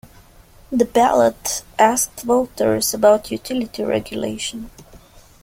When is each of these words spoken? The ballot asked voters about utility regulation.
The 0.71 0.85
ballot 0.85 1.61
asked 1.77 2.21
voters 2.21 2.91
about 2.91 3.29
utility 3.29 3.83
regulation. 3.83 4.71